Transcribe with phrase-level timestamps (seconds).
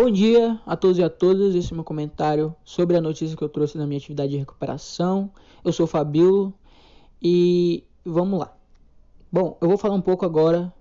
[0.00, 1.56] Bom dia a todos e a todas.
[1.56, 5.28] Esse é meu comentário sobre a notícia que eu trouxe na minha atividade de recuperação.
[5.64, 6.54] Eu sou o Fabio
[7.20, 8.56] e vamos lá.
[9.32, 10.72] Bom, eu vou falar um pouco agora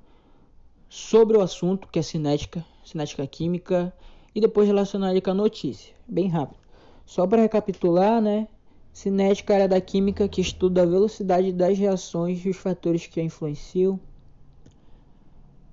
[0.88, 3.92] sobre o assunto que é cinética, cinética química
[4.36, 6.60] e depois relacionar ele com a notícia, bem rápido.
[7.04, 8.48] Só para recapitular, né?
[8.94, 13.08] Cinética é a área da química que estuda a velocidade das reações e os fatores
[13.08, 14.00] que a influenciam.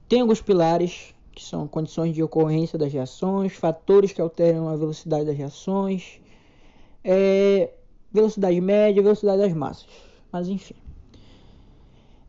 [0.08, 5.24] Tem alguns pilares, que são condições de ocorrência das reações, fatores que alteram a velocidade
[5.24, 6.20] das reações,
[7.02, 7.72] é,
[8.12, 9.86] velocidade média, velocidade das massas.
[10.30, 10.76] Mas enfim.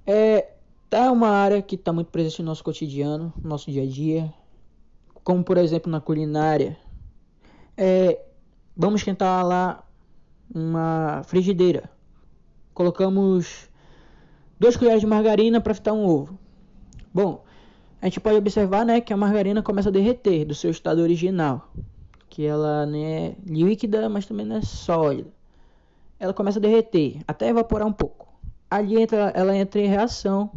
[0.05, 0.49] É,
[0.90, 4.34] tá uma área que está muito presente no nosso cotidiano, no nosso dia a dia,
[5.24, 6.77] como por exemplo na culinária.
[7.77, 8.22] É,
[8.76, 9.84] vamos esquentar lá
[10.54, 11.90] uma frigideira.
[12.74, 13.70] Colocamos
[14.60, 16.38] duas colheres de margarina para fritar um ovo.
[17.13, 17.44] Bom,
[18.05, 21.73] a gente pode observar né, que a margarina começa a derreter do seu estado original,
[22.30, 25.34] que ela não é líquida, mas também não é sólida.
[26.20, 28.27] Ela começa a derreter, até evaporar um pouco.
[28.70, 30.52] Ali entra, ela entra em reação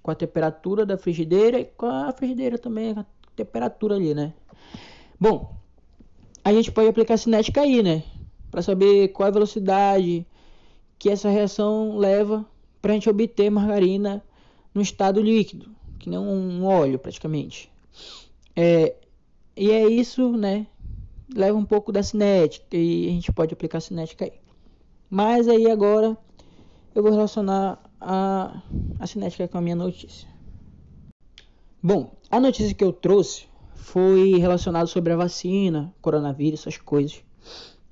[0.00, 3.04] com a temperatura da frigideira e com a frigideira também, a
[3.34, 4.32] temperatura ali, né?
[5.18, 5.56] Bom,
[6.44, 8.04] a gente pode aplicar cinética aí, né?
[8.48, 10.24] Para saber qual é a velocidade
[11.00, 12.46] que essa reação leva
[12.80, 14.22] para a gente obter margarina
[14.72, 15.68] no estado líquido,
[16.02, 17.70] que nem um óleo praticamente.
[18.56, 18.96] É,
[19.56, 20.66] e é isso, né?
[21.32, 24.32] Leva um pouco da cinética e a gente pode aplicar cinética aí.
[25.08, 26.18] Mas aí agora
[26.92, 28.60] eu vou relacionar a,
[28.98, 30.28] a cinética com a minha notícia.
[31.80, 37.22] Bom, a notícia que eu trouxe foi relacionada sobre a vacina, coronavírus, essas coisas.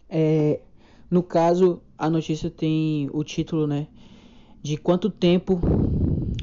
[0.09, 0.61] É,
[1.09, 3.87] no caso, a notícia tem o título, né?
[4.61, 5.61] De quanto tempo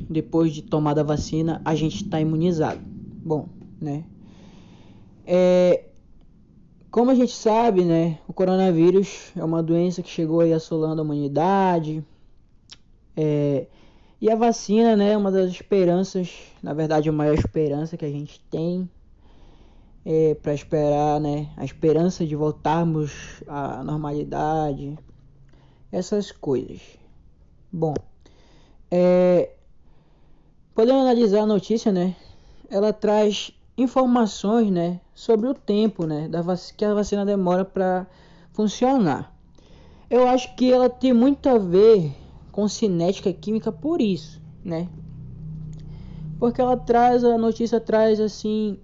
[0.10, 2.80] depois de tomada a vacina a gente está imunizado.
[2.84, 3.48] Bom,
[3.80, 4.06] né?
[5.26, 5.86] É,
[6.90, 8.20] como a gente sabe, né?
[8.28, 12.04] O coronavírus é uma doença que chegou aí assolando a humanidade
[13.20, 13.66] é,
[14.22, 16.32] e a vacina, né, é uma das esperanças,
[16.62, 18.88] na verdade, a maior esperança que a gente tem
[20.06, 23.12] é, para esperar, né, a esperança de voltarmos
[23.48, 24.98] à normalidade,
[25.92, 26.80] essas coisas.
[27.72, 27.96] Bom,
[28.92, 29.50] é,
[30.78, 32.16] podemos analisar a notícia, né?
[32.70, 36.44] Ela traz informações, né, sobre o tempo, né, da
[36.76, 38.06] que a vacina demora para
[38.52, 39.36] funcionar.
[40.08, 42.12] Eu acho que ela tem muito a ver
[42.52, 44.88] com cinética química por isso, né?
[46.38, 48.78] Porque ela traz, a notícia traz assim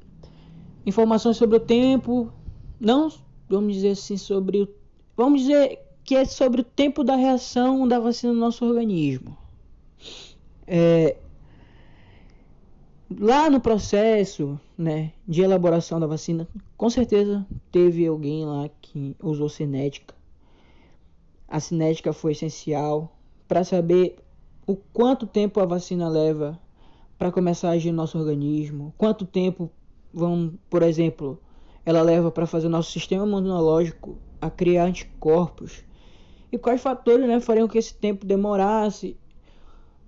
[0.87, 2.33] informações sobre o tempo,
[2.79, 3.07] não
[3.47, 4.67] vamos dizer assim sobre o,
[5.15, 9.37] vamos dizer que é sobre o tempo da reação da vacina no nosso organismo.
[10.65, 11.17] É,
[13.19, 16.47] lá no processo né, de elaboração da vacina,
[16.77, 20.13] com certeza teve alguém lá que usou cinética.
[21.47, 23.15] A cinética foi essencial
[23.47, 24.17] para saber
[24.65, 26.59] o quanto tempo a vacina leva
[27.17, 29.71] para começar a agir no nosso organismo, quanto tempo,
[30.13, 31.39] vão, por exemplo,
[31.85, 35.83] ela leva para fazer o nosso sistema imunológico a criar anticorpos
[36.51, 39.17] e quais fatores né, fariam que esse tempo demorasse,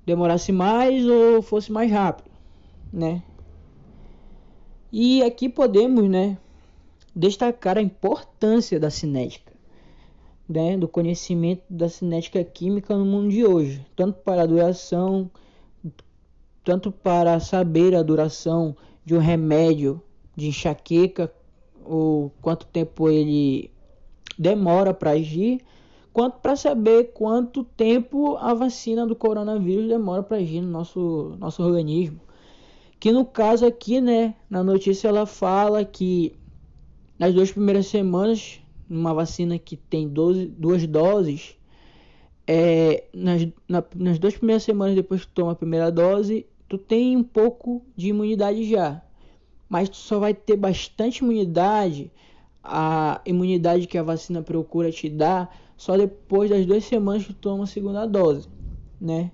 [0.06, 2.35] demorasse mais ou fosse mais rápido,
[2.96, 3.22] né?
[4.92, 6.38] E aqui podemos, né,
[7.16, 9.56] destacar a importância da cinética
[10.48, 15.30] né, do conhecimento da cinética química no mundo de hoje, tanto para a duração,
[16.64, 20.02] tanto para saber a duração de um remédio
[20.36, 21.32] de enxaqueca,
[21.84, 23.72] ou quanto tempo ele
[24.38, 25.62] demora para agir,
[26.14, 31.64] quanto para saber quanto tempo a vacina do coronavírus demora para agir no nosso, nosso
[31.64, 32.20] organismo.
[33.00, 36.36] Que no caso aqui, né, na notícia ela fala que
[37.20, 41.58] nas duas primeiras semanas uma vacina que tem 12, duas doses,
[42.48, 47.18] é, nas, na, nas duas primeiras semanas depois que toma a primeira dose, tu tem
[47.18, 49.02] um pouco de imunidade já.
[49.68, 52.12] Mas tu só vai ter bastante imunidade,
[52.64, 57.40] a imunidade que a vacina procura te dar, só depois das duas semanas que tu
[57.40, 58.48] toma a segunda dose,
[59.00, 59.32] né?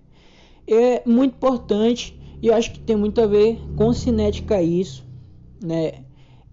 [0.67, 5.05] É muito importante e eu acho que tem muito a ver com cinética isso,
[5.61, 6.03] né?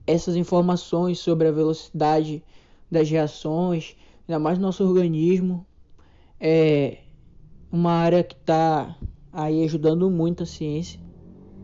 [0.06, 2.42] Essas informações sobre a velocidade
[2.90, 3.96] das reações,
[4.28, 5.66] ainda mais no nosso organismo.
[6.40, 6.98] É
[7.70, 8.96] uma área que está
[9.32, 11.00] aí ajudando muito a ciência,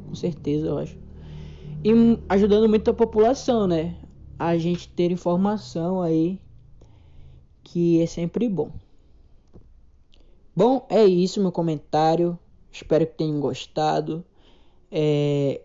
[0.06, 0.96] com certeza, eu acho.
[1.84, 1.92] E
[2.28, 3.96] ajudando muito a população, né?
[4.38, 6.40] A gente ter informação aí
[7.62, 8.70] que é sempre bom.
[10.56, 12.38] Bom, é isso meu comentário.
[12.74, 14.24] Espero que tenham gostado.
[14.90, 15.62] É...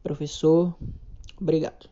[0.00, 0.74] Professor,
[1.40, 1.89] obrigado.